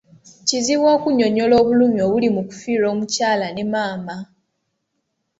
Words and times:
Kizibu 0.47 0.85
okunnyonnyola 0.95 1.53
obulumi 1.61 1.99
obuli 2.05 2.27
mu 2.35 2.41
kufiirwa 2.47 2.87
omukyala 2.93 3.47
ne 3.51 3.63
maama. 3.71 4.17